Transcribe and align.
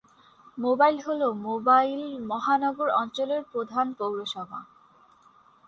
Mobile 0.57 0.97
হল 1.05 1.21
Mobile 1.41 2.01
মহানগর 2.29 2.89
অঞ্চলের 3.01 3.41
প্রধান 3.51 3.87
পৌরসভা। 3.93 4.59